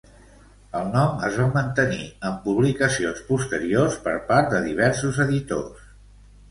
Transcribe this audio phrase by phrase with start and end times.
[0.79, 5.91] El nom es va mantenir en publicacions posteriors per part de diversos editors.